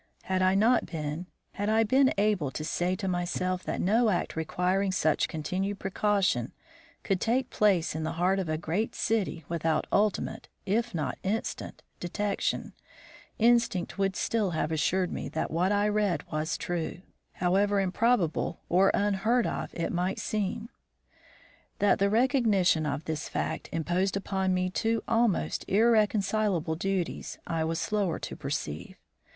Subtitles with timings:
[0.23, 4.35] Had I not been, had I been able to say to myself that no act
[4.35, 6.53] requiring such continued precaution
[7.03, 11.83] could take place in the heart of a great city without ultimate, if not instant,
[11.99, 12.73] detection,
[13.37, 18.89] instinct would still have assured me that what I read was true, however improbable or
[18.95, 20.69] unheard of it might seem.
[21.77, 27.77] That the recognition of this fact imposed upon me two almost irreconcilable duties I was
[27.79, 28.95] slower to perceive.